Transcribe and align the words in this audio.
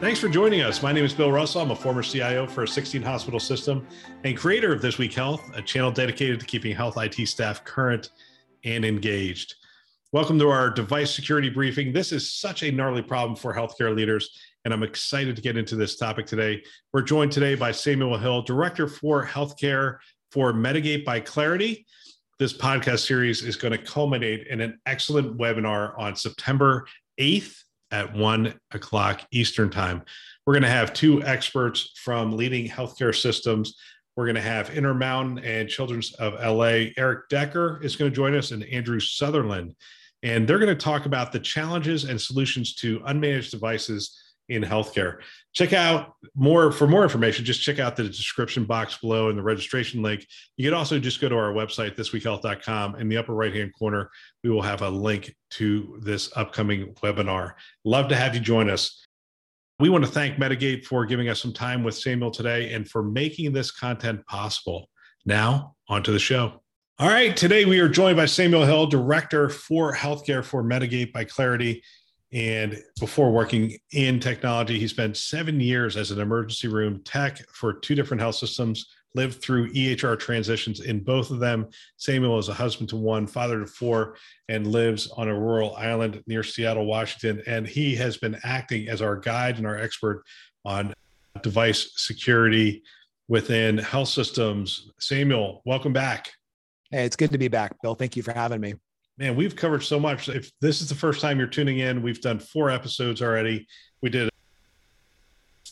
Thanks 0.00 0.18
for 0.18 0.30
joining 0.30 0.62
us. 0.62 0.82
My 0.82 0.92
name 0.92 1.04
is 1.04 1.12
Bill 1.12 1.30
Russell. 1.30 1.60
I'm 1.60 1.72
a 1.72 1.76
former 1.76 2.02
CIO 2.02 2.46
for 2.46 2.62
a 2.62 2.66
16 2.66 3.02
hospital 3.02 3.38
system 3.38 3.86
and 4.24 4.34
creator 4.34 4.72
of 4.72 4.80
This 4.80 4.96
Week 4.96 5.12
Health, 5.12 5.50
a 5.54 5.60
channel 5.60 5.90
dedicated 5.92 6.40
to 6.40 6.46
keeping 6.46 6.74
health 6.74 6.96
IT 6.96 7.28
staff 7.28 7.62
current 7.64 8.08
and 8.64 8.82
engaged. 8.82 9.56
Welcome 10.12 10.38
to 10.38 10.48
our 10.48 10.70
device 10.70 11.14
security 11.14 11.50
briefing. 11.50 11.92
This 11.92 12.12
is 12.12 12.32
such 12.32 12.62
a 12.62 12.72
gnarly 12.72 13.02
problem 13.02 13.36
for 13.36 13.54
healthcare 13.54 13.94
leaders, 13.94 14.40
and 14.64 14.72
I'm 14.72 14.82
excited 14.82 15.36
to 15.36 15.42
get 15.42 15.58
into 15.58 15.76
this 15.76 15.96
topic 15.96 16.24
today. 16.24 16.62
We're 16.94 17.02
joined 17.02 17.32
today 17.32 17.54
by 17.54 17.70
Samuel 17.70 18.16
Hill, 18.16 18.40
Director 18.40 18.88
for 18.88 19.26
Healthcare 19.26 19.98
for 20.32 20.54
Medigate 20.54 21.04
by 21.04 21.20
Claroty. 21.20 21.84
This 22.38 22.56
podcast 22.56 23.06
series 23.06 23.42
is 23.42 23.54
going 23.54 23.72
to 23.72 23.78
culminate 23.78 24.46
in 24.46 24.62
an 24.62 24.80
excellent 24.86 25.36
webinar 25.36 25.92
on 25.98 26.16
September 26.16 26.86
8th 27.20 27.64
at 27.90 28.14
one 28.14 28.54
o'clock 28.72 29.22
Eastern 29.30 29.70
time. 29.70 30.02
We're 30.46 30.54
going 30.54 30.62
to 30.62 30.68
have 30.68 30.92
two 30.92 31.22
experts 31.22 31.92
from 31.96 32.36
leading 32.36 32.68
healthcare 32.68 33.14
systems. 33.14 33.76
We're 34.16 34.26
going 34.26 34.36
to 34.36 34.40
have 34.40 34.70
Intermountain 34.70 35.38
and 35.44 35.68
Children's 35.68 36.12
of 36.14 36.34
LA. 36.34 36.90
Eric 36.96 37.28
Decker 37.28 37.80
is 37.82 37.96
going 37.96 38.10
to 38.10 38.14
join 38.14 38.34
us 38.34 38.50
and 38.50 38.64
Andrew 38.64 39.00
Sutherland. 39.00 39.74
And 40.22 40.46
they're 40.46 40.58
going 40.58 40.76
to 40.76 40.84
talk 40.84 41.06
about 41.06 41.32
the 41.32 41.40
challenges 41.40 42.04
and 42.04 42.20
solutions 42.20 42.74
to 42.76 43.00
unmanaged 43.00 43.50
devices 43.50 44.18
in 44.50 44.62
healthcare. 44.62 45.18
Check 45.52 45.72
out 45.72 46.14
more 46.34 46.72
for 46.72 46.86
more 46.86 47.02
information. 47.02 47.44
Just 47.44 47.62
check 47.62 47.78
out 47.78 47.96
the 47.96 48.04
description 48.04 48.64
box 48.64 48.98
below 48.98 49.28
and 49.28 49.38
the 49.38 49.42
registration 49.42 50.02
link. 50.02 50.26
You 50.56 50.68
can 50.68 50.74
also 50.74 50.98
just 50.98 51.20
go 51.20 51.28
to 51.28 51.36
our 51.36 51.52
website, 51.52 51.96
thisweekhealth.com. 51.96 52.96
In 52.96 53.08
the 53.08 53.16
upper 53.16 53.34
right 53.34 53.54
hand 53.54 53.72
corner, 53.78 54.10
we 54.42 54.50
will 54.50 54.62
have 54.62 54.82
a 54.82 54.90
link 54.90 55.34
to 55.52 55.98
this 56.02 56.30
upcoming 56.36 56.94
webinar. 56.94 57.52
Love 57.84 58.08
to 58.08 58.16
have 58.16 58.34
you 58.34 58.40
join 58.40 58.68
us. 58.68 59.06
We 59.78 59.88
want 59.88 60.04
to 60.04 60.10
thank 60.10 60.36
Medigate 60.36 60.84
for 60.84 61.06
giving 61.06 61.28
us 61.28 61.40
some 61.40 61.54
time 61.54 61.82
with 61.82 61.94
Samuel 61.96 62.30
today 62.30 62.74
and 62.74 62.88
for 62.88 63.02
making 63.02 63.52
this 63.52 63.70
content 63.70 64.26
possible. 64.26 64.90
Now, 65.24 65.74
on 65.88 66.02
to 66.02 66.12
the 66.12 66.18
show. 66.18 66.60
All 66.98 67.08
right, 67.08 67.34
today 67.34 67.64
we 67.64 67.80
are 67.80 67.88
joined 67.88 68.18
by 68.18 68.26
Samuel 68.26 68.66
Hill, 68.66 68.86
Director 68.86 69.48
for 69.48 69.94
Healthcare 69.94 70.44
for 70.44 70.62
Medigate 70.62 71.14
by 71.14 71.24
Claroty. 71.24 71.80
And 72.32 72.80
before 73.00 73.32
working 73.32 73.76
in 73.92 74.20
technology, 74.20 74.78
he 74.78 74.86
spent 74.86 75.16
seven 75.16 75.58
years 75.58 75.96
as 75.96 76.10
an 76.10 76.20
emergency 76.20 76.68
room 76.68 77.02
tech 77.02 77.38
for 77.50 77.72
two 77.72 77.96
different 77.96 78.20
health 78.20 78.36
systems, 78.36 78.86
lived 79.16 79.42
through 79.42 79.72
EHR 79.72 80.16
transitions 80.16 80.80
in 80.80 81.00
both 81.00 81.32
of 81.32 81.40
them. 81.40 81.68
Samuel 81.96 82.38
is 82.38 82.48
a 82.48 82.54
husband 82.54 82.88
to 82.90 82.96
one, 82.96 83.26
father 83.26 83.58
to 83.58 83.66
four, 83.66 84.16
and 84.48 84.68
lives 84.68 85.10
on 85.16 85.26
a 85.26 85.38
rural 85.38 85.74
island 85.74 86.22
near 86.28 86.44
Seattle, 86.44 86.86
Washington. 86.86 87.42
And 87.48 87.66
he 87.66 87.96
has 87.96 88.16
been 88.16 88.38
acting 88.44 88.88
as 88.88 89.02
our 89.02 89.16
guide 89.16 89.58
and 89.58 89.66
our 89.66 89.76
expert 89.76 90.22
on 90.64 90.94
device 91.42 91.92
security 91.96 92.82
within 93.26 93.78
health 93.78 94.08
systems. 94.08 94.92
Samuel, 95.00 95.62
welcome 95.64 95.92
back. 95.92 96.32
Hey, 96.92 97.04
it's 97.04 97.16
good 97.16 97.32
to 97.32 97.38
be 97.38 97.48
back, 97.48 97.80
Bill. 97.82 97.96
Thank 97.96 98.16
you 98.16 98.22
for 98.22 98.32
having 98.32 98.60
me 98.60 98.74
man, 99.20 99.36
we've 99.36 99.54
covered 99.54 99.84
so 99.84 100.00
much. 100.00 100.30
If 100.30 100.50
this 100.60 100.80
is 100.80 100.88
the 100.88 100.94
first 100.94 101.20
time 101.20 101.38
you're 101.38 101.46
tuning 101.46 101.80
in, 101.80 102.02
we've 102.02 102.22
done 102.22 102.38
four 102.38 102.70
episodes 102.70 103.20
already. 103.20 103.68
We 104.00 104.08
did 104.08 104.30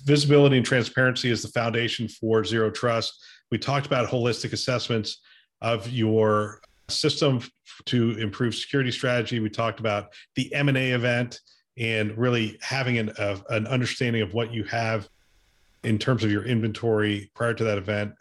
visibility 0.05 0.59
and 0.59 0.67
transparency 0.67 1.31
is 1.31 1.43
the 1.43 1.49
foundation 1.49 2.09
for 2.09 2.45
zero 2.45 2.71
trust. 2.71 3.25
We 3.51 3.57
talked 3.59 3.87
about 3.87 4.09
holistic 4.09 4.53
assessments 4.53 5.23
of 5.63 5.89
your 5.89 6.61
system 6.89 7.43
to 7.87 8.19
improve 8.19 8.55
security 8.55 8.93
strategy. 8.93 9.41
We 9.41 9.49
talked 9.49 9.81
about 9.81 10.13
the 10.37 10.53
M&A 10.55 10.91
event 10.91 11.41
and 11.79 12.17
really 12.19 12.59
having 12.61 12.99
an, 12.99 13.13
a, 13.19 13.41
an 13.49 13.67
understanding 13.67 14.21
of 14.21 14.35
what 14.35 14.53
you 14.53 14.65
have 14.65 15.09
in 15.85 15.99
terms 15.99 16.23
of 16.23 16.31
your 16.31 16.45
inventory 16.45 17.31
prior 17.35 17.55
to 17.55 17.65
that 17.65 17.79
event 17.79 18.13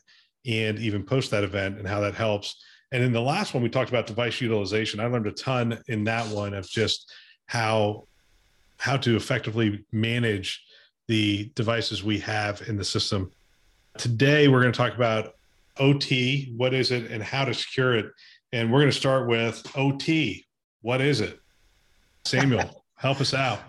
and 0.46 0.80
even 0.80 1.04
post 1.04 1.32
that 1.32 1.44
event 1.44 1.80
and 1.80 1.88
how 1.88 2.00
that 2.00 2.14
helps. 2.14 2.64
And 2.92 3.04
in 3.04 3.12
the 3.12 3.22
last 3.22 3.54
one, 3.54 3.64
we 3.64 3.70
talked 3.70 3.90
about 3.90 4.08
device 4.08 4.40
utilization. 4.40 5.00
I 5.00 5.08
learned 5.08 5.28
a 5.28 5.32
ton 5.32 5.80
in 5.88 6.04
that 6.06 6.28
one 6.28 6.54
of 6.54 6.68
just 6.68 7.12
how 7.48 8.08
how 8.80 8.96
to 8.96 9.16
effectively 9.16 9.84
manage 9.92 10.64
the 11.08 11.52
devices 11.56 12.04
we 12.04 12.20
have 12.20 12.62
in 12.68 12.78
the 12.78 12.84
system. 12.84 13.32
Today, 13.98 14.48
we're 14.48 14.62
going 14.62 14.72
to 14.72 14.78
talk 14.78 14.96
about 14.96 15.34
OT. 15.80 16.54
What 16.56 16.74
is 16.74 16.92
it, 16.92 17.10
and 17.12 17.22
how 17.22 17.46
to 17.46 17.54
secure 17.54 17.96
it? 17.96 18.06
And 18.54 18.72
we're 18.72 18.80
going 18.80 18.92
to 18.92 18.98
start 18.98 19.28
with 19.28 19.66
OT. 19.76 20.46
What 20.82 21.02
is 21.02 21.22
it? 21.22 21.40
Samuel, 22.26 22.86
help 22.96 23.20
us 23.20 23.34
out. 23.34 23.60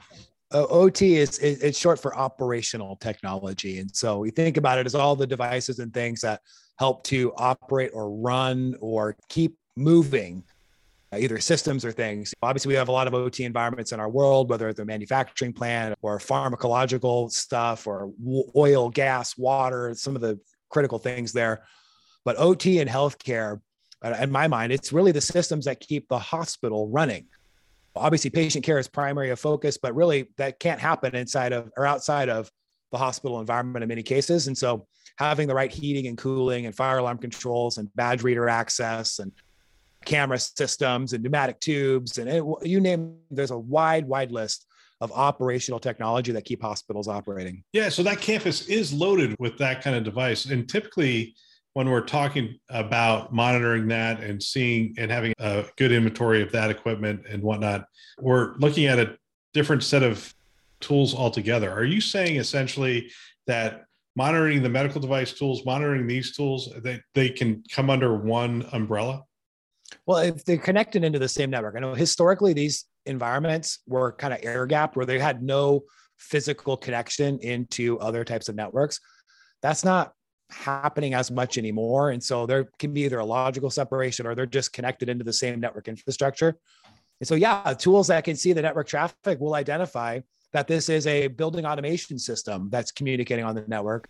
Uh, 0.53 0.67
OT 0.67 1.17
is 1.17 1.39
it's 1.39 1.79
short 1.79 2.01
for 2.01 2.17
operational 2.17 2.97
technology, 2.97 3.79
and 3.81 3.95
so 3.95 4.19
we 4.19 4.31
think 4.31 4.57
about 4.57 4.79
it 4.79 4.87
as 4.87 4.95
all 4.95 5.17
the 5.17 5.27
devices 5.27 5.79
and 5.79 5.93
things 5.93 6.21
that 6.21 6.41
help 6.79 7.05
to 7.05 7.33
operate 7.37 7.91
or 7.93 8.11
run 8.11 8.75
or 8.81 9.17
keep 9.29 9.57
moving 9.77 10.45
uh, 11.13 11.17
either 11.17 11.39
systems 11.39 11.85
or 11.85 11.93
things. 11.93 12.35
Obviously, 12.43 12.69
we 12.69 12.75
have 12.75 12.89
a 12.89 12.93
lot 12.93 13.07
of 13.07 13.15
OT 13.15 13.45
environments 13.45 13.93
in 13.93 14.01
our 14.01 14.11
world, 14.11 14.51
whether 14.51 14.69
it's 14.69 14.79
a 14.79 14.85
manufacturing 14.85 15.53
plant 15.53 15.97
or 16.03 16.19
pharmacological 16.19 17.31
stuff 17.31 17.87
or 17.87 18.13
oil, 18.55 18.91
gas, 18.91 19.37
water, 19.39 19.95
some 19.95 20.15
of 20.15 20.21
the 20.21 20.39
critical 20.69 20.99
things 20.99 21.33
there. 21.33 21.65
But 22.25 22.37
OT 22.39 22.81
in 22.81 22.89
healthcare, 22.89 23.61
uh, 24.03 24.17
in 24.21 24.31
my 24.31 24.47
mind, 24.49 24.73
it's 24.73 24.93
really 24.93 25.13
the 25.13 25.21
systems 25.21 25.65
that 25.65 25.81
keep 25.81 26.09
the 26.09 26.19
hospital 26.19 26.89
running. 26.89 27.27
Obviously, 27.97 28.31
patient 28.31 28.65
care 28.65 28.79
is 28.79 28.87
primary 28.87 29.31
of 29.31 29.41
focus, 29.41 29.79
but 29.79 29.95
really 29.95 30.29
that 30.37 30.61
can't 30.61 30.79
happen 30.79 31.17
inside 31.17 31.53
of 31.53 31.71
or 31.77 31.87
outside 31.87 32.29
of 32.29 32.51
the 32.93 32.99
hospital 32.99 33.41
environment 33.41 33.83
in 33.83 33.89
many 33.89 34.03
cases. 34.03 34.47
And 34.47 34.57
so 34.57 34.87
having 35.19 35.49
the 35.49 35.55
right 35.55 35.73
heating 35.73 36.07
and 36.07 36.17
cooling 36.17 36.67
and 36.67 36.75
fire 36.75 36.99
alarm 36.99 37.19
controls 37.19 37.79
and 37.79 37.93
badge 37.97 38.23
reader 38.23 38.49
access 38.49 39.19
and 39.19 39.33
camera 40.05 40.39
systems 40.39 41.13
and 41.13 41.23
pneumatic 41.23 41.59
tubes 41.61 42.19
and 42.19 42.31
it, 42.31 42.45
you 42.63 42.81
name 42.81 43.17
there's 43.31 43.51
a 43.51 43.59
wide 43.59 44.07
wide 44.07 44.31
list 44.31 44.67
of 45.01 45.13
operational 45.13 45.79
technology 45.79 46.33
that 46.33 46.45
keep 46.45 46.63
hospitals 46.63 47.09
operating. 47.09 47.63
Yeah 47.73 47.89
so 47.89 48.03
that 48.05 48.21
campus 48.21 48.69
is 48.69 48.93
loaded 48.93 49.37
with 49.39 49.59
that 49.59 49.83
kind 49.83 49.97
of 49.97 50.05
device. 50.05 50.47
And 50.47 50.69
typically 50.69 51.35
when 51.75 51.91
we're 51.91 52.01
talking 52.01 52.59
about 52.71 53.33
monitoring 53.33 53.89
that 53.89 54.21
and 54.21 54.43
seeing 54.43 54.95
and 54.99 55.11
having 55.11 55.35
a 55.39 55.65
good 55.77 55.93
inventory 55.93 56.43
of 56.43 56.53
that 56.53 56.71
equipment 56.71 57.23
and 57.29 57.43
whatnot 57.43 57.87
we're 58.21 58.57
looking 58.59 58.87
at 58.87 59.01
a 59.01 59.17
different 59.53 59.83
set 59.83 60.05
of 60.05 60.33
tools 60.81 61.13
altogether. 61.13 61.73
Are 61.73 61.85
you 61.85 62.01
saying 62.01 62.37
essentially 62.37 63.11
that 63.49 63.88
monitoring 64.19 64.65
the 64.65 64.69
medical 64.69 65.01
device 65.01 65.33
tools, 65.33 65.65
monitoring 65.65 66.05
these 66.05 66.35
tools, 66.35 66.69
they, 66.83 67.01
they 67.15 67.31
can 67.31 67.63
come 67.71 67.89
under 67.89 68.19
one 68.19 68.67
umbrella? 68.73 69.23
Well, 70.07 70.19
if 70.19 70.45
they're 70.45 70.59
connected 70.59 71.05
into 71.05 71.21
the 71.21 71.29
same 71.29 71.51
network, 71.51 71.77
I 71.77 71.79
know 71.79 71.95
historically 71.95 72.53
these 72.53 72.87
environments 73.07 73.79
were 73.87 74.11
kind 74.13 74.35
of 74.35 74.41
air 74.43 74.67
gapped 74.67 74.97
where 74.97 75.07
they 75.07 75.21
had 75.21 75.41
no 75.41 75.85
physical 76.17 76.77
connection 76.77 77.39
into 77.39 77.97
other 78.01 78.25
types 78.25 78.49
of 78.49 78.57
networks. 78.57 78.99
That's 79.63 79.85
not 79.85 80.13
happening 80.51 81.15
as 81.15 81.31
much 81.31 81.57
anymore. 81.57 82.11
And 82.11 82.21
so 82.21 82.45
there 82.45 82.69
can 82.81 82.93
be 82.93 83.03
either 83.03 83.21
a 83.21 83.25
logical 83.25 83.71
separation 83.71 84.27
or 84.27 84.35
they're 84.35 84.47
just 84.47 84.73
connected 84.73 85.09
into 85.09 85.23
the 85.23 85.33
same 85.33 85.61
network 85.61 85.87
infrastructure. 85.87 86.59
And 87.21 87.29
so, 87.29 87.37
yeah, 87.37 87.73
tools 87.79 88.09
that 88.09 88.25
can 88.25 88.35
see 88.35 88.53
the 88.53 88.63
network 88.63 88.89
traffic 88.89 89.39
will 89.39 89.55
identify 89.55 90.21
that 90.53 90.67
this 90.67 90.89
is 90.89 91.07
a 91.07 91.29
building 91.29 91.67
automation 91.67 92.19
system 92.19 92.69
that's 92.71 92.91
communicating 92.91 93.45
on 93.45 93.55
the 93.55 93.65
network. 93.69 94.09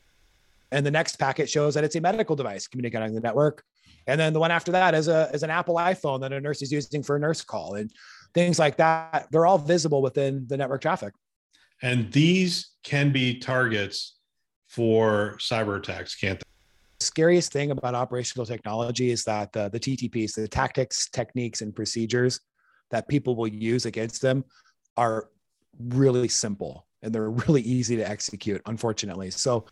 And 0.71 0.85
the 0.85 0.91
next 0.91 1.17
packet 1.17 1.49
shows 1.49 1.75
that 1.75 1.85
it's 1.85 1.97
a 1.97 2.01
medical 2.01 2.37
device 2.37 2.67
communicating 2.67 3.09
on 3.09 3.15
the 3.15 3.21
network. 3.21 3.65
And 4.07 4.21
then 4.21 4.33
the 4.33 4.41
one 4.41 4.51
after 4.51 4.73
that 4.73 4.95
is 4.95 5.09
a 5.09 5.31
is 5.33 5.43
an 5.43 5.51
Apple 5.51 5.77
iPhone 5.77 6.21
that 6.21 6.33
a 6.33 6.41
nurse 6.41 6.63
is 6.63 6.73
using 6.73 7.03
for 7.03 7.17
a 7.17 7.21
nurse 7.21 7.43
call 7.43 7.75
and 7.75 7.91
things 8.35 8.59
like 8.59 8.77
that. 8.77 9.29
They're 9.31 9.47
all 9.47 9.59
visible 9.59 10.03
within 10.03 10.47
the 10.47 10.57
network 10.57 10.83
traffic. 10.83 11.15
And 11.83 12.11
these 12.13 12.71
can 12.83 13.13
be 13.13 13.39
targets 13.39 14.17
for 14.67 15.37
cyber 15.39 15.79
attacks, 15.79 16.15
can't 16.15 16.39
they? 16.39 16.45
scariest 17.01 17.53
thing 17.53 17.71
about 17.71 17.95
operational 17.95 18.45
technology 18.45 19.11
is 19.11 19.25
that 19.25 19.53
the, 19.53 19.69
the 19.69 19.79
TTPs, 19.81 20.35
the 20.35 20.49
tactics, 20.49 21.09
techniques, 21.09 21.61
and 21.63 21.75
procedures 21.75 22.41
that 22.91 23.09
people 23.09 23.37
will 23.37 23.49
use 23.49 23.87
against 23.87 24.23
them 24.23 24.45
are 24.97 25.29
really 25.79 26.29
simple 26.29 26.87
and 27.03 27.15
they're 27.15 27.31
really 27.31 27.63
easy 27.63 27.97
to 27.97 28.09
execute, 28.09 28.61
unfortunately. 28.67 29.31
So 29.31 29.67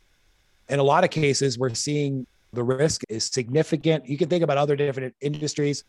In 0.68 0.78
a 0.78 0.82
lot 0.82 1.04
of 1.04 1.10
cases, 1.10 1.58
we're 1.58 1.74
seeing 1.74 2.26
the 2.52 2.62
risk 2.62 3.02
is 3.08 3.26
significant. 3.26 4.08
You 4.08 4.18
can 4.18 4.28
think 4.28 4.42
about 4.42 4.58
other 4.58 4.76
different 4.76 5.14
industries. 5.20 5.84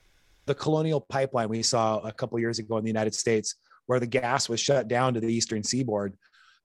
The 0.46 0.56
colonial 0.56 1.02
pipeline 1.02 1.50
we 1.50 1.64
saw 1.64 2.00
a 2.00 2.12
couple 2.12 2.40
years 2.40 2.60
ago 2.60 2.78
in 2.78 2.84
the 2.84 2.90
United 2.90 3.16
States, 3.16 3.56
where 3.88 4.00
the 4.00 4.08
gas 4.08 4.50
was 4.50 4.60
shut 4.60 4.88
down 4.88 5.14
to 5.14 5.20
the 5.20 5.28
eastern 5.28 5.64
seaboard, 5.64 6.16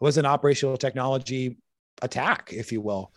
was 0.00 0.18
an 0.18 0.26
operational 0.26 0.76
technology 0.76 1.56
attack, 2.02 2.52
if 2.52 2.70
you 2.70 2.80
will. 2.80 3.12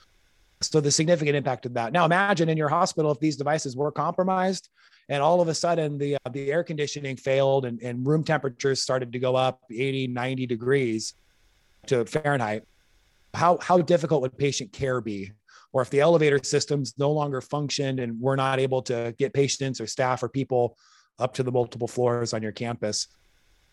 So 0.61 0.79
the 0.79 0.91
significant 0.91 1.35
impact 1.35 1.65
of 1.65 1.73
that. 1.73 1.91
Now 1.91 2.05
imagine 2.05 2.47
in 2.47 2.57
your 2.57 2.69
hospital 2.69 3.11
if 3.11 3.19
these 3.19 3.35
devices 3.35 3.75
were 3.75 3.91
compromised 3.91 4.69
and 5.09 5.21
all 5.21 5.41
of 5.41 5.47
a 5.47 5.53
sudden 5.53 5.97
the 5.97 6.15
uh, 6.15 6.29
the 6.31 6.51
air 6.51 6.63
conditioning 6.63 7.15
failed 7.15 7.65
and, 7.65 7.81
and 7.81 8.05
room 8.05 8.23
temperatures 8.23 8.81
started 8.81 9.11
to 9.13 9.19
go 9.19 9.35
up 9.35 9.61
80 9.71 10.07
90 10.07 10.45
degrees 10.45 11.13
to 11.87 12.05
fahrenheit. 12.05 12.63
How 13.33 13.57
how 13.61 13.79
difficult 13.79 14.21
would 14.21 14.37
patient 14.37 14.71
care 14.71 15.01
be? 15.01 15.31
Or 15.73 15.81
if 15.81 15.89
the 15.89 15.99
elevator 15.99 16.39
systems 16.41 16.93
no 16.97 17.11
longer 17.11 17.41
functioned 17.41 17.99
and 17.99 18.19
we're 18.19 18.37
not 18.37 18.59
able 18.59 18.81
to 18.83 19.13
get 19.19 19.33
patients 19.33 19.81
or 19.81 19.87
staff 19.87 20.23
or 20.23 20.29
people 20.29 20.77
up 21.19 21.33
to 21.33 21.43
the 21.43 21.51
multiple 21.51 21.87
floors 21.87 22.33
on 22.33 22.41
your 22.41 22.53
campus 22.53 23.07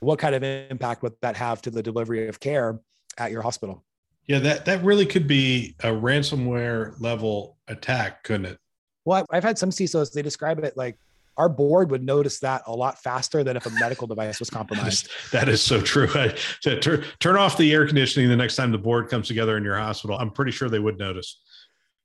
what 0.03 0.19
kind 0.19 0.35
of 0.35 0.43
impact 0.43 1.03
would 1.03 1.15
that 1.23 1.37
have 1.37 1.63
to 1.63 1.71
the 1.71 1.83
delivery 1.83 2.29
of 2.29 2.41
care 2.41 2.81
at 3.19 3.31
your 3.31 3.43
hospital? 3.43 3.85
Yeah 4.27 4.41
that 4.41 4.65
that 4.67 4.83
really 4.85 5.07
could 5.07 5.27
be 5.27 5.75
a 5.81 5.89
ransomware 5.89 7.01
level 7.01 7.57
attack 7.69 8.25
couldn't 8.25 8.47
it? 8.47 8.59
Well 9.05 9.25
i've 9.31 9.43
had 9.43 9.59
some 9.59 9.71
cisos 9.71 10.13
they 10.13 10.23
describe 10.23 10.59
it 10.61 10.77
like 10.77 10.97
our 11.37 11.49
board 11.49 11.91
would 11.91 12.03
notice 12.03 12.41
that 12.41 12.63
a 12.67 12.73
lot 12.73 12.99
faster 13.03 13.43
than 13.43 13.57
if 13.57 13.67
a 13.67 13.71
medical 13.71 14.07
device 14.07 14.39
was 14.39 14.51
compromised. 14.51 15.09
that 15.33 15.49
is 15.49 15.63
so 15.63 15.81
true. 15.81 16.09
I, 16.15 16.35
to, 16.63 16.79
to, 16.81 17.05
turn 17.21 17.37
off 17.37 17.57
the 17.57 17.73
air 17.73 17.87
conditioning 17.87 18.29
the 18.29 18.37
next 18.37 18.57
time 18.57 18.73
the 18.73 18.79
board 18.79 19.09
comes 19.09 19.29
together 19.29 19.57
in 19.57 19.65
your 19.65 19.77
hospital. 19.77 20.17
I'm 20.19 20.31
pretty 20.31 20.53
sure 20.53 20.69
they 20.69 20.79
would 20.79 20.99
notice. 20.99 21.41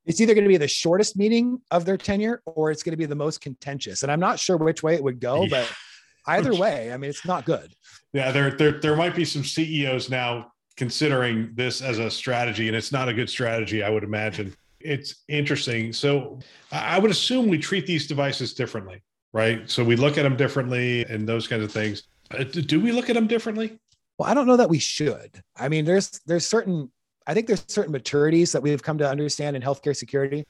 It's 0.06 0.22
either 0.22 0.34
going 0.34 0.46
to 0.46 0.50
be 0.50 0.58
the 0.58 0.68
shortest 0.68 1.18
meeting 1.18 1.60
of 1.70 1.84
their 1.84 1.98
tenure 1.98 2.42
or 2.46 2.72
it's 2.72 2.82
going 2.82 2.94
to 2.94 2.98
be 2.98 3.06
the 3.06 3.16
most 3.16 3.42
contentious. 3.42 4.04
And 4.04 4.12
I'm 4.12 4.22
not 4.22 4.40
sure 4.40 4.56
which 4.56 4.82
way 4.82 4.96
it 4.96 5.04
would 5.04 5.20
go, 5.20 5.44
yeah. 5.44 5.50
but 5.50 5.74
either 6.28 6.56
way, 6.60 6.94
I 6.94 6.98
mean, 6.98 7.10
it's 7.10 7.26
not 7.26 7.46
good. 7.46 7.74
Yeah, 8.14 8.32
there, 8.32 8.52
there, 8.52 8.80
there 8.80 8.96
might 8.96 9.16
be 9.16 9.26
some 9.26 9.44
CEOs 9.44 10.10
now 10.10 10.54
considering 10.78 11.52
this 11.56 11.82
as 11.82 12.00
a 12.00 12.10
strategy, 12.10 12.68
and 12.68 12.78
it's 12.78 12.92
not 12.92 13.10
a 13.10 13.14
good 13.14 13.30
strategy, 13.30 13.84
I 13.84 13.90
would 13.90 14.04
imagine. 14.04 14.56
It's 14.80 15.24
interesting. 15.28 15.92
So 15.92 16.40
I 16.72 17.00
would 17.00 17.12
assume 17.12 17.48
we 17.48 17.58
treat 17.58 17.86
these 17.86 18.08
devices 18.08 18.54
differently 18.54 19.02
right? 19.38 19.70
So 19.70 19.84
we 19.84 19.96
look 19.96 20.18
at 20.18 20.24
them 20.24 20.36
differently 20.36 21.06
and 21.06 21.30
those 21.30 21.48
kinds 21.48 21.64
of 21.64 21.72
things. 21.72 22.04
Uh, 22.32 22.44
do 22.44 22.82
we 22.82 22.92
look 22.92 23.08
at 23.08 23.14
them 23.14 23.28
differently? 23.28 23.78
Well, 24.18 24.28
I 24.28 24.34
don't 24.34 24.48
know 24.48 24.58
that 24.58 24.68
we 24.68 24.80
should. 24.80 25.44
I 25.56 25.70
mean, 25.70 25.86
there's 25.86 26.10
there's 26.26 26.46
certain 26.46 26.92
I 27.28 27.36
think 27.36 27.46
there's 27.46 27.64
certain 27.68 27.94
maturities 27.94 28.52
that 28.54 28.64
we've 28.64 28.82
come 28.82 28.98
to 28.98 29.08
understand 29.08 29.56
in 29.56 29.62
healthcare 29.62 29.96
security. 29.96 30.44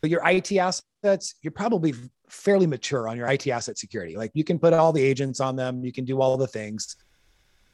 But 0.00 0.10
your 0.10 0.22
IT 0.24 0.52
assets, 0.52 1.34
you're 1.42 1.50
probably 1.50 1.94
fairly 2.28 2.68
mature 2.68 3.08
on 3.08 3.16
your 3.16 3.26
IT 3.26 3.48
asset 3.48 3.76
security. 3.76 4.16
Like 4.16 4.30
you 4.34 4.44
can 4.44 4.60
put 4.60 4.72
all 4.72 4.92
the 4.92 5.02
agents 5.02 5.40
on 5.40 5.56
them, 5.56 5.84
you 5.84 5.90
can 5.90 6.04
do 6.04 6.20
all 6.20 6.36
the 6.36 6.46
things. 6.46 6.94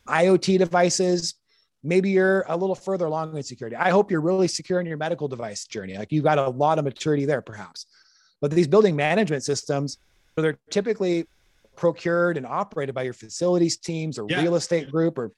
IoT 0.09 0.59
devices, 0.59 1.35
maybe 1.83 2.09
you're 2.09 2.47
a 2.49 2.57
little 2.57 2.75
further 2.75 3.05
along 3.05 3.37
in 3.37 3.43
security. 3.43 3.77
I 3.77 3.91
hope 3.91 4.11
you're 4.11 4.23
really 4.23 4.49
secure 4.49 4.81
in 4.81 4.87
your 4.87 4.97
medical 4.97 5.29
device 5.29 5.67
journey. 5.67 5.99
Like 5.99 6.11
you've 6.11 6.25
got 6.25 6.39
a 6.39 6.49
lot 6.49 6.79
of 6.79 6.87
maturity 6.87 7.27
there, 7.27 7.43
perhaps. 7.43 7.85
But 8.41 8.51
these 8.51 8.69
building 8.69 8.97
management 8.97 9.45
systems, 9.45 9.99
so 10.35 10.43
they're 10.43 10.59
typically 10.71 11.27
procured 11.77 12.37
and 12.37 12.47
operated 12.47 12.95
by 12.95 13.03
your 13.03 13.13
facilities 13.13 13.77
teams 13.77 14.19
or 14.19 14.27
yeah. 14.29 14.41
real 14.43 14.55
estate 14.55 14.91
group 14.91 15.19
or 15.19 15.33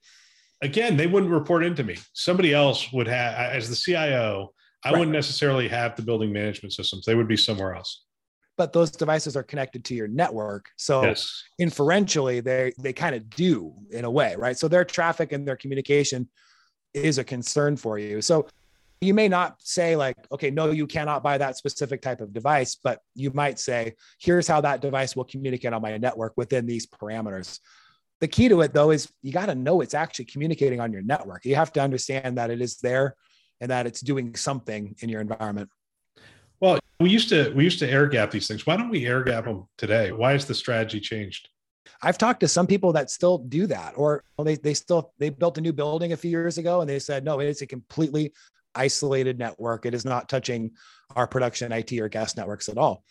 again 0.62 0.96
they 0.96 1.06
wouldn't 1.06 1.32
report 1.32 1.64
into 1.64 1.82
me 1.82 1.96
somebody 2.12 2.52
else 2.52 2.93
would 2.93 3.06
have 3.06 3.34
as 3.34 3.69
the 3.69 3.76
cio 3.76 4.52
i 4.84 4.90
right. 4.90 4.98
wouldn't 4.98 5.14
necessarily 5.14 5.66
have 5.69 5.96
the 5.96 6.02
building 6.02 6.32
management 6.32 6.72
systems 6.72 7.04
they 7.04 7.14
would 7.14 7.28
be 7.28 7.37
somewhere 7.37 7.75
else 7.75 8.04
but 8.58 8.72
those 8.72 8.90
devices 8.90 9.37
are 9.37 9.43
connected 9.43 9.84
to 9.84 9.94
your 9.94 10.08
network 10.08 10.66
so 10.76 11.02
yes. 11.02 11.43
inferentially 11.58 12.40
they 12.40 12.72
they 12.78 12.93
kind 12.93 13.14
of 13.14 13.28
do 13.31 13.72
in 13.90 14.04
a 14.04 14.10
way 14.10 14.34
right 14.37 14.58
so 14.58 14.69
their 14.69 14.84
traffic 14.84 15.32
and 15.32 15.46
their 15.48 15.56
communication 15.56 16.28
is 16.93 17.19
a 17.19 17.25
concern 17.25 17.76
for 17.76 17.98
you 17.98 18.20
so 18.20 18.46
you 19.00 19.14
may 19.14 19.28
not 19.28 19.56
say 19.60 19.96
like 19.96 20.16
okay 20.32 20.50
no 20.50 20.70
you 20.70 20.87
cannot 20.87 21.22
buy 21.22 21.37
that 21.38 21.56
specific 21.56 22.00
type 22.00 22.20
of 22.20 22.32
device 22.32 22.76
but 22.82 23.00
you 23.14 23.31
might 23.32 23.58
say 23.58 23.94
here's 24.19 24.48
how 24.48 24.60
that 24.60 24.81
device 24.81 25.14
will 25.14 25.25
communicate 25.25 25.72
on 25.72 25.82
my 25.82 25.96
network 25.98 26.32
within 26.37 26.66
these 26.66 26.87
parameters. 26.87 27.60
The 28.20 28.28
key 28.28 28.48
to 28.48 28.62
it 28.62 28.72
though 28.72 28.90
is 28.90 29.10
you 29.22 29.32
got 29.32 29.46
to 29.46 29.54
know 29.54 29.81
it's 29.81 29.94
actually 29.94 30.25
communicating 30.26 30.81
on 30.81 30.93
your 30.93 31.02
network. 31.02 31.44
You 31.44 31.56
have 31.56 31.72
to 31.75 31.81
understand 31.81 32.38
that 32.38 32.50
it 32.50 32.62
is 32.62 32.78
there 32.78 33.14
and 33.60 33.70
that 33.70 33.87
it's 33.87 34.00
doing 34.00 34.34
something 34.34 34.94
in 35.00 35.08
your 35.08 35.20
environment. 35.20 35.69
Well 36.60 36.78
we 36.98 37.10
used 37.10 37.28
to 37.28 37.52
we 37.54 37.64
used 37.64 37.78
to 37.81 37.90
air 37.90 38.06
gap 38.06 38.31
these 38.31 38.48
things. 38.48 38.66
Why 38.66 38.76
don't 38.76 38.88
we 38.88 39.06
air 39.06 39.22
gap 39.22 39.44
them 39.44 39.69
today? 39.76 40.12
Why 40.12 40.32
has 40.32 40.46
the 40.46 40.54
strategy 40.54 41.00
changed? 41.00 41.50
I've 42.02 42.19
talked 42.19 42.40
to 42.40 42.48
some 42.48 42.66
people 42.66 42.93
that 42.93 43.10
still 43.10 43.38
do 43.38 43.66
that, 43.69 43.94
or 43.96 44.25
well, 44.37 44.44
they 44.44 44.56
they 44.56 44.75
still 44.75 45.12
they 45.19 45.31
built 45.31 45.58
a 45.58 45.60
new 45.60 45.72
building 45.72 46.12
a 46.12 46.16
few 46.16 46.31
years 46.31 46.58
ago, 46.58 46.81
and 46.81 46.90
they 46.90 46.98
said 46.98 47.25
no, 47.25 47.38
it's 47.40 47.62
a 47.62 47.66
completely 47.66 48.32
isolated 48.76 49.38
network. 49.38 49.87
It 49.87 49.94
is 49.94 50.05
not 50.05 50.28
touching 50.28 50.73
our 51.14 51.26
production 51.26 51.73
IT 51.73 51.93
or 51.94 52.08
gas 52.08 52.37
networks 52.37 52.69
at 52.69 52.78
all. 52.78 53.02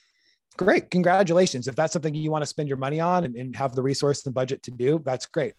Great. 0.57 0.89
Congratulations. 0.89 1.67
If 1.67 1.75
that's 1.75 1.93
something 1.93 2.15
you 2.15 2.31
want 2.31 2.43
to 2.43 2.47
spend 2.47 2.69
your 2.69 2.77
money 2.77 2.99
on 2.99 3.25
and, 3.25 3.35
and 3.35 3.55
have 3.55 3.75
the 3.75 3.81
resource 3.81 4.25
and 4.25 4.33
budget 4.33 4.63
to 4.63 4.71
do, 4.71 5.01
that's 5.03 5.25
great. 5.25 5.53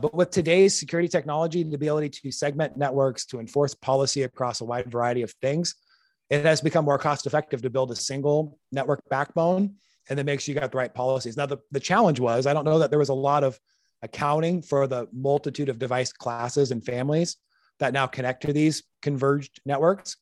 But 0.00 0.12
with 0.12 0.30
today's 0.30 0.76
security 0.76 1.08
technology, 1.08 1.62
the 1.62 1.74
ability 1.74 2.08
to 2.08 2.32
segment 2.32 2.76
networks, 2.76 3.24
to 3.26 3.38
enforce 3.38 3.74
policy 3.74 4.22
across 4.22 4.60
a 4.60 4.64
wide 4.64 4.90
variety 4.90 5.22
of 5.22 5.30
things, 5.40 5.76
it 6.30 6.44
has 6.44 6.60
become 6.60 6.84
more 6.84 6.98
cost 6.98 7.26
effective 7.26 7.62
to 7.62 7.70
build 7.70 7.92
a 7.92 7.96
single 7.96 8.58
network 8.72 9.00
backbone 9.08 9.74
and 10.08 10.18
then 10.18 10.26
make 10.26 10.40
sure 10.40 10.52
you 10.52 10.60
got 10.60 10.72
the 10.72 10.78
right 10.78 10.92
policies. 10.92 11.36
Now, 11.36 11.46
the, 11.46 11.58
the 11.70 11.80
challenge 11.80 12.18
was 12.18 12.46
I 12.46 12.52
don't 12.52 12.64
know 12.64 12.80
that 12.80 12.90
there 12.90 12.98
was 12.98 13.08
a 13.08 13.14
lot 13.14 13.44
of 13.44 13.58
accounting 14.02 14.62
for 14.62 14.86
the 14.86 15.06
multitude 15.12 15.68
of 15.68 15.78
device 15.78 16.12
classes 16.12 16.72
and 16.72 16.84
families 16.84 17.36
that 17.80 17.92
now 17.92 18.06
connect 18.06 18.42
to 18.42 18.52
these 18.52 18.82
converged 19.02 19.60
networks. 19.64 20.16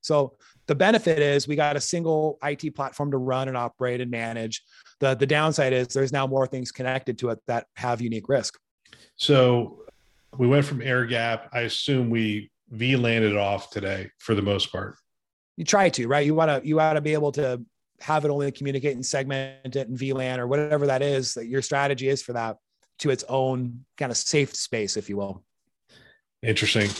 So 0.00 0.36
the 0.66 0.74
benefit 0.74 1.18
is 1.18 1.46
we 1.46 1.56
got 1.56 1.76
a 1.76 1.80
single 1.80 2.38
IT 2.42 2.74
platform 2.74 3.10
to 3.12 3.18
run 3.18 3.48
and 3.48 3.56
operate 3.56 4.00
and 4.00 4.10
manage. 4.10 4.62
The, 5.00 5.14
the 5.14 5.26
downside 5.26 5.72
is 5.72 5.88
there's 5.88 6.12
now 6.12 6.26
more 6.26 6.46
things 6.46 6.72
connected 6.72 7.18
to 7.18 7.30
it 7.30 7.38
that 7.46 7.66
have 7.76 8.00
unique 8.00 8.28
risk. 8.28 8.58
So 9.16 9.82
we 10.38 10.46
went 10.46 10.64
from 10.64 10.82
air 10.82 11.04
gap. 11.04 11.48
I 11.52 11.60
assume 11.60 12.10
we 12.10 12.50
VLAN 12.74 13.22
it 13.22 13.36
off 13.36 13.70
today 13.70 14.10
for 14.18 14.34
the 14.34 14.42
most 14.42 14.72
part. 14.72 14.96
You 15.56 15.64
try 15.64 15.88
to, 15.90 16.08
right? 16.08 16.24
You 16.24 16.34
want 16.34 16.62
to 16.62 16.66
you 16.66 16.76
want 16.76 16.96
to 16.96 17.00
be 17.00 17.12
able 17.12 17.32
to 17.32 17.62
have 18.00 18.24
it 18.24 18.30
only 18.30 18.50
communicate 18.50 18.94
and 18.94 19.04
segment 19.04 19.76
it 19.76 19.88
in 19.88 19.96
VLAN 19.96 20.38
or 20.38 20.46
whatever 20.46 20.86
that 20.86 21.02
is 21.02 21.34
that 21.34 21.46
your 21.46 21.62
strategy 21.62 22.08
is 22.08 22.22
for 22.22 22.32
that 22.32 22.56
to 22.98 23.10
its 23.10 23.24
own 23.28 23.84
kind 23.96 24.10
of 24.10 24.16
safe 24.16 24.54
space, 24.54 24.96
if 24.96 25.08
you 25.08 25.16
will. 25.16 25.44
Interesting. 26.42 26.90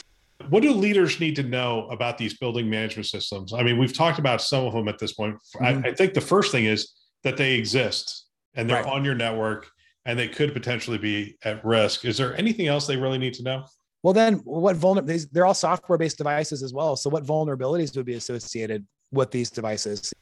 What 0.49 0.63
do 0.63 0.73
leaders 0.73 1.21
need 1.21 1.37
to 1.37 1.43
know 1.43 1.87
about 1.89 2.19
these 2.19 2.35
building 2.35 2.69
management 2.69 3.07
systems? 3.07 3.53
I 3.53 3.63
mean, 3.63 3.79
we've 3.79 3.93
talked 3.93 4.19
about 4.19 4.43
some 4.43 4.65
of 4.65 4.73
them 4.73 4.89
at 4.89 4.99
this 4.99 5.13
point. 5.13 5.37
Mm-hmm. 5.57 5.87
I, 5.87 5.91
I, 5.91 5.95
think 5.95 6.15
the 6.15 6.21
first 6.21 6.51
thing 6.51 6.65
is 6.65 6.93
that 7.23 7.37
they 7.37 7.55
exist 7.55 8.27
and 8.55 8.69
they're 8.69 8.83
right. 8.83 8.93
on 8.93 9.05
your 9.05 9.15
network 9.15 9.69
and 10.05 10.19
they 10.19 10.29
could 10.29 10.53
potentially 10.53 10.99
be 10.99 11.37
at 11.45 11.65
risk. 11.65 12.05
Is 12.05 12.17
there 12.17 12.37
anything 12.37 12.67
else 12.67 12.87
they 12.87 12.97
really 12.97 13.19
need 13.19 13.35
to 13.35 13.43
know? 13.43 13.65
Well, 14.03 14.13
then 14.13 14.37
what 14.45 14.77
vulnerabilities? 14.77 15.29
They're 15.31 15.47
all 15.47 15.55
software-based 15.55 16.19
devices 16.19 16.63
as 16.63 16.73
well. 16.73 16.97
So 16.97 17.09
what 17.09 17.25
vulnerabilities 17.25 17.97
would 17.97 18.07
be 18.07 18.15
associated 18.15 18.85
with 19.13 19.31
these 19.31 19.51
devices? 19.51 20.13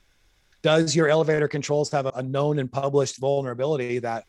Does 0.63 0.95
your 0.95 1.09
elevator 1.09 1.49
controls 1.49 1.91
have 1.91 2.07
a 2.07 2.23
known 2.23 2.59
and 2.59 2.71
published 2.71 3.19
vulnerability 3.19 3.99
that, 4.01 4.25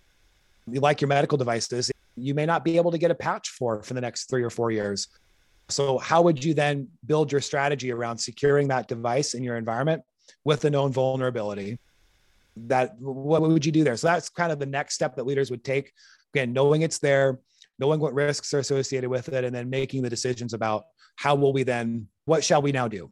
like 0.67 1.01
your 1.01 1.09
medical 1.09 1.37
devices, 1.37 1.91
you 2.15 2.33
may 2.33 2.45
not 2.45 2.63
be 2.63 2.77
able 2.77 2.91
to 2.91 2.97
get 2.97 3.11
a 3.11 3.15
patch 3.15 3.49
for 3.49 3.81
for 3.83 3.93
the 3.93 4.01
next 4.01 4.29
three 4.29 4.43
or 4.43 4.49
four 4.49 4.71
years. 4.71 5.07
So, 5.69 5.97
how 5.97 6.21
would 6.21 6.43
you 6.43 6.53
then 6.53 6.87
build 7.05 7.31
your 7.31 7.41
strategy 7.41 7.91
around 7.91 8.17
securing 8.17 8.67
that 8.69 8.87
device 8.87 9.33
in 9.33 9.43
your 9.43 9.57
environment 9.57 10.03
with 10.43 10.65
a 10.65 10.69
known 10.69 10.91
vulnerability? 10.91 11.79
That 12.57 12.99
what 12.99 13.41
would 13.41 13.65
you 13.65 13.71
do 13.71 13.83
there? 13.83 13.95
So 13.95 14.07
that's 14.07 14.29
kind 14.29 14.51
of 14.51 14.59
the 14.59 14.65
next 14.65 14.95
step 14.95 15.15
that 15.15 15.25
leaders 15.25 15.49
would 15.51 15.63
take. 15.63 15.93
Again, 16.33 16.51
knowing 16.51 16.81
it's 16.81 16.99
there, 16.99 17.39
knowing 17.79 17.99
what 17.99 18.13
risks 18.13 18.53
are 18.53 18.59
associated 18.59 19.09
with 19.09 19.29
it, 19.29 19.45
and 19.45 19.55
then 19.55 19.69
making 19.69 20.01
the 20.01 20.09
decisions 20.09 20.53
about 20.53 20.83
how 21.15 21.35
will 21.35 21.53
we 21.53 21.63
then, 21.63 22.07
what 22.25 22.43
shall 22.43 22.61
we 22.61 22.71
now 22.71 22.87
do? 22.87 23.11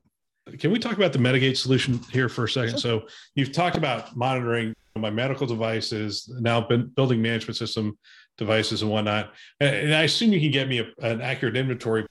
Can 0.57 0.71
we 0.71 0.79
talk 0.79 0.97
about 0.97 1.13
the 1.13 1.19
Medigate 1.19 1.57
solution 1.57 1.99
here 2.11 2.27
for 2.27 2.45
a 2.45 2.49
second? 2.49 2.71
Sure. 2.71 3.01
So 3.01 3.07
you've 3.35 3.51
talked 3.51 3.77
about 3.77 4.15
monitoring 4.17 4.73
my 5.01 5.09
medical 5.09 5.47
devices, 5.47 6.31
now 6.39 6.61
building 6.95 7.21
management 7.21 7.57
system 7.57 7.97
devices 8.37 8.81
and 8.81 8.91
whatnot. 8.91 9.33
And 9.59 9.93
I 9.93 10.03
assume 10.03 10.33
you 10.33 10.39
can 10.39 10.51
get 10.51 10.67
me 10.67 10.79
a, 10.79 10.87
an 11.05 11.21
accurate 11.21 11.57
inventory. 11.57 12.05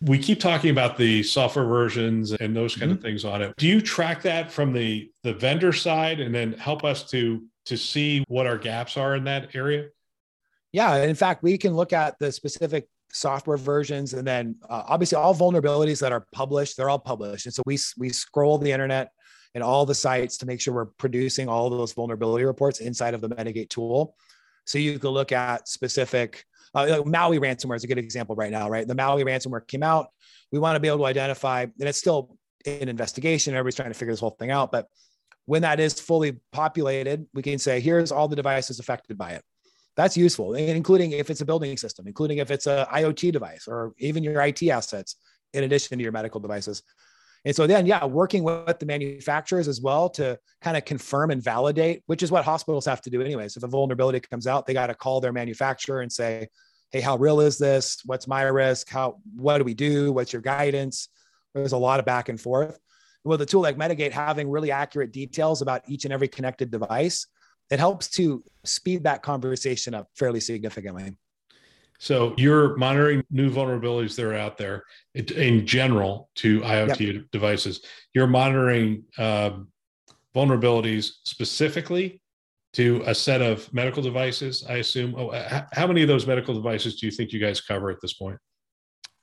We 0.00 0.18
keep 0.18 0.40
talking 0.40 0.70
about 0.70 0.96
the 0.96 1.22
software 1.22 1.64
versions 1.64 2.32
and 2.32 2.54
those 2.54 2.76
kind 2.76 2.90
mm-hmm. 2.90 2.98
of 2.98 3.02
things 3.02 3.24
on 3.24 3.42
it. 3.42 3.54
Do 3.56 3.66
you 3.66 3.80
track 3.80 4.22
that 4.22 4.50
from 4.50 4.72
the 4.72 5.10
the 5.22 5.34
vendor 5.34 5.72
side 5.72 6.20
and 6.20 6.34
then 6.34 6.52
help 6.52 6.84
us 6.84 7.08
to 7.10 7.42
to 7.66 7.76
see 7.76 8.24
what 8.28 8.46
our 8.46 8.56
gaps 8.56 8.96
are 8.96 9.16
in 9.16 9.24
that 9.24 9.54
area? 9.54 9.88
Yeah, 10.72 11.02
in 11.02 11.14
fact, 11.14 11.42
we 11.42 11.58
can 11.58 11.74
look 11.74 11.92
at 11.92 12.18
the 12.18 12.30
specific 12.30 12.88
software 13.10 13.56
versions, 13.56 14.14
and 14.14 14.26
then 14.26 14.56
uh, 14.68 14.82
obviously 14.86 15.16
all 15.16 15.34
vulnerabilities 15.34 16.00
that 16.00 16.12
are 16.12 16.26
published, 16.32 16.76
they're 16.76 16.90
all 16.90 16.98
published. 16.98 17.46
And 17.46 17.54
so 17.54 17.62
we, 17.66 17.78
we 17.96 18.10
scroll 18.10 18.58
the 18.58 18.70
internet 18.70 19.12
and 19.54 19.64
all 19.64 19.86
the 19.86 19.94
sites 19.94 20.38
to 20.38 20.46
make 20.46 20.60
sure 20.60 20.74
we're 20.74 20.84
producing 20.84 21.48
all 21.48 21.70
those 21.70 21.92
vulnerability 21.92 22.44
reports 22.44 22.80
inside 22.80 23.14
of 23.14 23.20
the 23.20 23.28
Medigate 23.28 23.68
tool. 23.68 24.14
So 24.66 24.78
you 24.78 24.98
can 24.98 25.10
look 25.10 25.32
at 25.32 25.68
specific, 25.68 26.44
uh, 26.74 27.02
Maui 27.06 27.38
ransomware 27.38 27.76
is 27.76 27.84
a 27.84 27.86
good 27.86 27.98
example 27.98 28.36
right 28.36 28.52
now, 28.52 28.68
right? 28.68 28.86
The 28.86 28.94
Maui 28.94 29.24
ransomware 29.24 29.66
came 29.66 29.82
out. 29.82 30.08
We 30.52 30.58
want 30.58 30.76
to 30.76 30.80
be 30.80 30.88
able 30.88 30.98
to 30.98 31.06
identify, 31.06 31.62
and 31.62 31.88
it's 31.88 31.98
still 31.98 32.36
in 32.64 32.88
investigation. 32.88 33.54
Everybody's 33.54 33.76
trying 33.76 33.90
to 33.90 33.98
figure 33.98 34.12
this 34.12 34.20
whole 34.20 34.36
thing 34.38 34.50
out. 34.50 34.70
But 34.70 34.88
when 35.46 35.62
that 35.62 35.80
is 35.80 35.98
fully 35.98 36.40
populated, 36.52 37.26
we 37.32 37.42
can 37.42 37.58
say, 37.58 37.80
here's 37.80 38.12
all 38.12 38.28
the 38.28 38.36
devices 38.36 38.78
affected 38.78 39.16
by 39.16 39.30
it. 39.32 39.42
That's 39.96 40.16
useful, 40.16 40.54
including 40.54 41.12
if 41.12 41.30
it's 41.30 41.40
a 41.40 41.46
building 41.46 41.76
system, 41.76 42.06
including 42.06 42.38
if 42.38 42.50
it's 42.50 42.66
a 42.66 42.86
IoT 42.92 43.32
device 43.32 43.66
or 43.66 43.94
even 43.98 44.22
your 44.22 44.40
IT 44.42 44.62
assets, 44.68 45.16
in 45.54 45.64
addition 45.64 45.96
to 45.98 46.02
your 46.02 46.12
medical 46.12 46.40
devices. 46.40 46.82
And 47.44 47.54
so 47.54 47.66
then, 47.66 47.86
yeah, 47.86 48.04
working 48.04 48.42
with 48.42 48.78
the 48.78 48.86
manufacturers 48.86 49.68
as 49.68 49.80
well 49.80 50.08
to 50.10 50.38
kind 50.60 50.76
of 50.76 50.84
confirm 50.84 51.30
and 51.30 51.42
validate, 51.42 52.02
which 52.06 52.22
is 52.22 52.30
what 52.30 52.44
hospitals 52.44 52.84
have 52.86 53.00
to 53.02 53.10
do 53.10 53.22
anyways. 53.22 53.56
If 53.56 53.62
a 53.62 53.68
vulnerability 53.68 54.20
comes 54.20 54.46
out, 54.46 54.66
they 54.66 54.74
got 54.74 54.88
to 54.88 54.94
call 54.94 55.20
their 55.20 55.32
manufacturer 55.32 56.00
and 56.00 56.12
say, 56.12 56.48
"Hey, 56.90 57.00
how 57.00 57.16
real 57.16 57.40
is 57.40 57.58
this? 57.58 58.02
What's 58.04 58.26
my 58.26 58.42
risk? 58.42 58.88
How 58.88 59.20
what 59.36 59.58
do 59.58 59.64
we 59.64 59.74
do? 59.74 60.12
What's 60.12 60.32
your 60.32 60.42
guidance?" 60.42 61.08
There's 61.54 61.72
a 61.72 61.78
lot 61.78 62.00
of 62.00 62.06
back 62.06 62.28
and 62.28 62.40
forth. 62.40 62.78
With 63.24 63.40
a 63.40 63.46
tool 63.46 63.62
like 63.62 63.76
Medigate 63.76 64.12
having 64.12 64.48
really 64.48 64.70
accurate 64.70 65.12
details 65.12 65.62
about 65.62 65.82
each 65.88 66.04
and 66.04 66.12
every 66.12 66.28
connected 66.28 66.70
device, 66.70 67.26
it 67.70 67.78
helps 67.78 68.08
to 68.10 68.42
speed 68.64 69.04
that 69.04 69.22
conversation 69.22 69.94
up 69.94 70.08
fairly 70.14 70.40
significantly. 70.40 71.16
So 71.98 72.34
you're 72.36 72.76
monitoring 72.76 73.24
new 73.30 73.50
vulnerabilities 73.50 74.14
that 74.16 74.24
are 74.24 74.34
out 74.34 74.56
there 74.56 74.84
in 75.14 75.66
general 75.66 76.30
to 76.36 76.60
IoT 76.60 77.14
yep. 77.14 77.24
devices. 77.32 77.84
You're 78.14 78.28
monitoring 78.28 79.04
um, 79.18 79.68
vulnerabilities 80.34 81.10
specifically 81.24 82.20
to 82.74 83.02
a 83.06 83.14
set 83.14 83.42
of 83.42 83.72
medical 83.72 84.02
devices. 84.02 84.64
I 84.68 84.74
assume. 84.74 85.14
Oh, 85.16 85.32
how 85.72 85.86
many 85.86 86.02
of 86.02 86.08
those 86.08 86.26
medical 86.26 86.54
devices 86.54 87.00
do 87.00 87.06
you 87.06 87.12
think 87.12 87.32
you 87.32 87.40
guys 87.40 87.60
cover 87.60 87.90
at 87.90 88.00
this 88.00 88.14
point? 88.14 88.38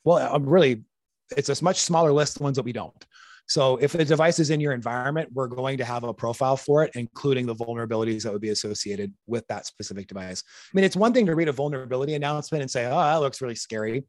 Well, 0.04 0.18
I'm 0.18 0.46
really, 0.46 0.84
it's 1.36 1.50
a 1.50 1.64
much 1.64 1.78
smaller 1.78 2.12
list 2.12 2.36
of 2.36 2.42
ones 2.42 2.58
that 2.58 2.64
we 2.64 2.74
don't. 2.74 3.06
So 3.48 3.78
if 3.78 3.92
the 3.92 4.04
device 4.04 4.40
is 4.40 4.50
in 4.50 4.60
your 4.60 4.74
environment, 4.74 5.30
we're 5.34 5.48
going 5.48 5.78
to 5.78 5.86
have 5.86 6.04
a 6.04 6.14
profile 6.14 6.58
for 6.58 6.84
it, 6.84 6.92
including 6.96 7.46
the 7.46 7.56
vulnerabilities 7.56 8.24
that 8.24 8.34
would 8.34 8.42
be 8.42 8.50
associated 8.50 9.14
with 9.28 9.46
that 9.48 9.68
specific 9.68 10.08
device. 10.08 10.44
I 10.46 10.72
mean, 10.74 10.84
it's 10.84 10.96
one 10.96 11.14
thing 11.14 11.28
to 11.28 11.36
read 11.36 11.48
a 11.48 11.52
vulnerability 11.52 12.16
announcement 12.16 12.64
and 12.64 12.72
say, 12.72 12.86
oh, 12.86 12.90
that 12.90 13.22
looks 13.22 13.42
really 13.42 13.56
scary. 13.56 14.04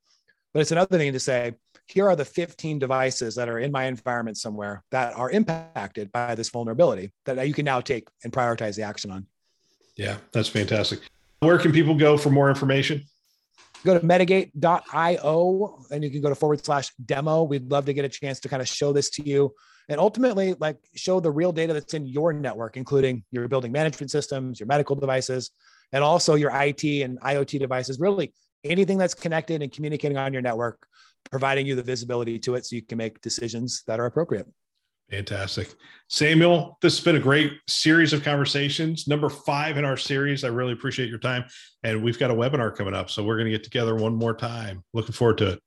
But 0.55 0.61
it's 0.61 0.73
another 0.73 0.97
thing 0.97 1.13
to 1.13 1.21
say, 1.21 1.53
here 1.87 2.09
are 2.09 2.17
the 2.17 2.25
15 2.25 2.79
devices 2.79 3.35
that 3.35 3.49
are 3.49 3.59
in 3.59 3.71
my 3.71 3.85
environment 3.85 4.39
somewhere 4.39 4.83
that 4.91 5.15
are 5.15 5.31
impacted 5.31 6.11
by 6.13 6.35
this 6.35 6.49
vulnerability 6.49 7.13
that 7.27 7.47
you 7.47 7.55
can 7.55 7.65
now 7.65 7.81
take 7.81 8.09
and 8.25 8.33
prioritize 8.33 8.75
the 8.75 8.83
action 8.83 9.11
on. 9.11 9.27
Yeah, 9.97 10.17
that's 10.33 10.49
fantastic. 10.49 11.01
Where 11.41 11.59
can 11.59 11.73
people 11.73 11.95
go 11.95 12.17
for 12.17 12.31
more 12.31 12.49
information? 12.49 13.05
Go 13.87 13.99
to 13.99 14.05
medigate.io 14.05 15.85
and 15.91 16.05
you 16.05 16.11
can 16.11 16.21
go 16.21 16.29
to 16.29 16.35
forward 16.35 16.65
slash 16.65 16.93
demo. 17.05 17.45
We'd 17.45 17.71
love 17.71 17.87
to 17.87 17.95
get 17.95 18.05
a 18.05 18.09
chance 18.09 18.41
to 18.41 18.49
kind 18.49 18.61
of 18.61 18.69
show 18.69 18.93
this 18.93 19.11
to 19.11 19.23
you 19.27 19.55
and 19.89 20.01
ultimately 20.01 20.55
like 20.59 20.79
show 20.95 21.21
the 21.21 21.31
real 21.31 21.53
data 21.53 21.73
that's 21.73 21.95
in 21.95 22.07
your 22.07 22.33
network, 22.33 22.77
including 22.77 23.25
your 23.31 23.49
building 23.49 23.73
management 23.73 24.11
systems, 24.11 24.59
your 24.61 24.67
medical 24.67 24.97
devices, 24.97 25.51
and 25.93 26.03
also 26.03 26.35
your 26.35 26.51
IT 26.53 26.85
and 26.85 27.21
IoT 27.21 27.59
devices, 27.61 28.01
really 28.01 28.35
anything 28.65 28.99
that's 28.99 29.15
connected 29.15 29.63
and 29.63 29.73
communicating 29.73 30.19
on 30.19 30.33
your 30.33 30.43
network, 30.43 30.87
providing 31.31 31.67
you 31.67 31.77
the 31.77 31.83
visibility 31.83 32.39
to 32.41 32.57
it 32.57 32.67
so 32.67 32.75
you 32.75 32.83
can 32.83 32.99
make 32.99 33.21
decisions 33.21 33.85
that 33.87 34.01
are 34.01 34.07
appropriate. 34.07 34.47
Fantastic. 35.11 35.73
Samuel, 36.09 36.79
this 36.83 36.97
has 36.97 37.05
been 37.05 37.17
a 37.17 37.21
great 37.21 37.53
series 37.69 38.13
of 38.13 38.25
conversations. 38.25 39.07
Number 39.07 39.29
five 39.29 39.77
in 39.77 39.85
our 39.85 39.97
series. 39.97 40.43
I 40.45 40.49
really 40.49 40.73
appreciate 40.73 41.09
your 41.09 41.19
time. 41.19 41.45
And 41.85 42.03
we've 42.03 42.19
got 42.19 42.31
a 42.31 42.35
webinar 42.35 42.75
coming 42.75 42.95
up. 42.95 43.11
So 43.11 43.23
we're 43.23 43.37
going 43.37 43.47
to 43.47 43.53
get 43.53 43.65
together 43.65 43.95
one 43.95 44.15
more 44.15 44.35
time. 44.35 44.83
Looking 44.93 45.13
forward 45.13 45.39
to 45.39 45.51
it. 45.51 45.63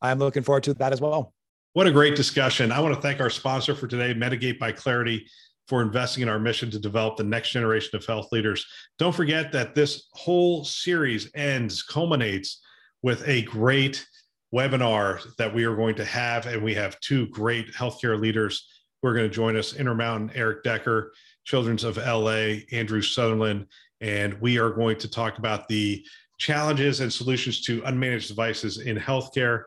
I'm 0.00 0.18
looking 0.18 0.42
forward 0.42 0.64
to 0.64 0.74
that 0.74 0.92
as 0.92 1.00
well. 1.00 1.32
What 1.74 1.86
a 1.86 1.92
great 1.92 2.16
discussion. 2.16 2.70
I 2.70 2.80
want 2.80 2.94
to 2.94 3.00
thank 3.00 3.20
our 3.20 3.30
sponsor 3.30 3.74
for 3.74 3.86
today, 3.86 4.12
Medigate 4.14 4.58
by 4.58 4.72
Claroty, 4.72 5.22
for 5.68 5.80
investing 5.80 6.22
in 6.22 6.28
our 6.28 6.40
mission 6.40 6.70
to 6.72 6.78
develop 6.78 7.16
the 7.16 7.24
next 7.24 7.50
generation 7.50 7.96
of 7.96 8.04
health 8.04 8.28
leaders. 8.32 8.66
Don't 8.98 9.14
forget 9.14 9.52
that 9.52 9.74
this 9.74 10.08
whole 10.12 10.64
series 10.64 11.30
ends, 11.34 11.82
culminates 11.82 12.60
with 13.02 13.26
a 13.26 13.42
great 13.42 14.06
webinar 14.54 15.22
that 15.36 15.52
we 15.52 15.64
are 15.64 15.76
going 15.76 15.94
to 15.96 16.04
have. 16.04 16.46
And 16.46 16.62
we 16.62 16.74
have 16.74 17.00
two 17.00 17.26
great 17.28 17.72
healthcare 17.72 18.20
leaders 18.20 18.68
who 19.00 19.08
are 19.08 19.14
going 19.14 19.28
to 19.28 19.34
join 19.34 19.56
us 19.56 19.74
Intermountain, 19.74 20.30
Eric 20.34 20.62
Decker, 20.62 21.12
Children's 21.44 21.84
of 21.84 21.96
LA, 21.96 22.60
Andrew 22.72 23.02
Sutherland. 23.02 23.66
And 24.00 24.40
we 24.40 24.58
are 24.58 24.70
going 24.70 24.98
to 24.98 25.10
talk 25.10 25.38
about 25.38 25.68
the 25.68 26.04
challenges 26.38 27.00
and 27.00 27.12
solutions 27.12 27.62
to 27.62 27.80
unmanaged 27.82 28.28
devices 28.28 28.78
in 28.78 28.96
healthcare. 28.96 29.64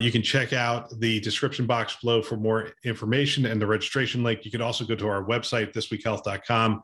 You 0.00 0.12
can 0.12 0.22
check 0.22 0.52
out 0.52 0.90
the 1.00 1.20
description 1.20 1.66
box 1.66 1.96
below 2.00 2.22
for 2.22 2.36
more 2.36 2.70
information 2.84 3.46
and 3.46 3.60
the 3.60 3.66
registration 3.66 4.22
link. 4.22 4.44
You 4.44 4.50
can 4.50 4.62
also 4.62 4.84
go 4.84 4.94
to 4.94 5.08
our 5.08 5.24
website, 5.24 5.72
thisweekhealth.com, 5.72 6.82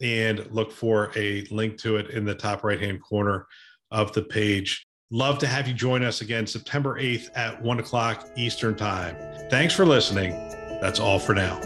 and 0.00 0.46
look 0.52 0.70
for 0.70 1.10
a 1.16 1.42
link 1.50 1.78
to 1.78 1.96
it 1.96 2.10
in 2.10 2.24
the 2.24 2.34
top 2.34 2.62
right 2.62 2.80
hand 2.80 3.02
corner 3.02 3.46
of 3.90 4.12
the 4.12 4.22
page. 4.22 4.86
Love 5.14 5.38
to 5.38 5.46
have 5.46 5.68
you 5.68 5.74
join 5.74 6.02
us 6.02 6.22
again 6.22 6.44
September 6.44 7.00
8th 7.00 7.30
at 7.36 7.62
1 7.62 7.78
o'clock 7.78 8.28
Eastern 8.34 8.74
Time. 8.74 9.14
Thanks 9.48 9.72
for 9.72 9.86
listening. 9.86 10.32
That's 10.80 10.98
all 10.98 11.20
for 11.20 11.36
now. 11.36 11.60